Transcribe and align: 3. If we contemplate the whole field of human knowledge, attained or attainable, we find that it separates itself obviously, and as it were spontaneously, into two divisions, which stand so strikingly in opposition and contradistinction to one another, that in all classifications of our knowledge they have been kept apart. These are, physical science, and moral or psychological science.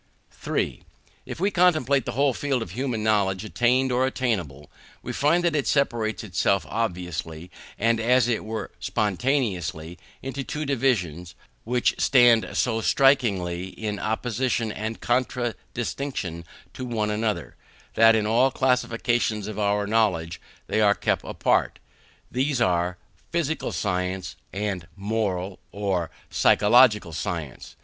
3. 0.31 0.81
If 1.27 1.39
we 1.39 1.51
contemplate 1.51 2.05
the 2.07 2.13
whole 2.13 2.33
field 2.33 2.63
of 2.63 2.71
human 2.71 3.03
knowledge, 3.03 3.43
attained 3.45 3.91
or 3.91 4.07
attainable, 4.07 4.71
we 5.03 5.13
find 5.13 5.43
that 5.43 5.55
it 5.55 5.67
separates 5.67 6.23
itself 6.23 6.65
obviously, 6.67 7.51
and 7.77 7.99
as 7.99 8.27
it 8.27 8.43
were 8.43 8.71
spontaneously, 8.79 9.99
into 10.23 10.43
two 10.43 10.65
divisions, 10.65 11.35
which 11.65 11.93
stand 11.99 12.47
so 12.53 12.81
strikingly 12.81 13.67
in 13.67 13.99
opposition 13.99 14.71
and 14.71 15.01
contradistinction 15.01 16.45
to 16.73 16.83
one 16.83 17.11
another, 17.11 17.55
that 17.93 18.15
in 18.15 18.25
all 18.25 18.49
classifications 18.49 19.45
of 19.47 19.59
our 19.59 19.85
knowledge 19.85 20.41
they 20.65 20.79
have 20.79 20.99
been 20.99 21.03
kept 21.05 21.23
apart. 21.25 21.77
These 22.31 22.59
are, 22.59 22.97
physical 23.31 23.71
science, 23.71 24.35
and 24.51 24.87
moral 24.95 25.59
or 25.71 26.09
psychological 26.31 27.13
science. 27.13 27.75